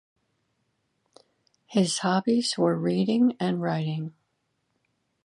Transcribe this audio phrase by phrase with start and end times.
[1.67, 4.15] His hobbies were reading and writing.